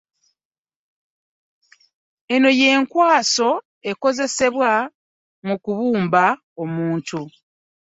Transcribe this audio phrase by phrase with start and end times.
[2.33, 3.49] Eno y'enkwaso
[3.89, 4.71] ekozesebwa
[5.47, 6.23] mu kubumba
[6.63, 7.19] omuntu.